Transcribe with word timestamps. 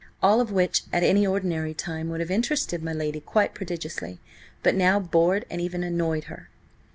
All 0.23 0.41
of 0.41 0.51
which 0.51 0.81
at 0.91 1.03
any 1.03 1.27
ordinary 1.27 1.75
time 1.75 2.09
would 2.09 2.21
have 2.21 2.31
interested 2.31 2.81
my 2.81 2.91
lady 2.91 3.19
quite 3.19 3.53
prodigiously, 3.53 4.19
but 4.63 4.73
now 4.73 4.99
bored 4.99 5.45
and 5.47 5.61
even 5.61 5.83
annoyed 5.83 6.23
her. 6.23 6.49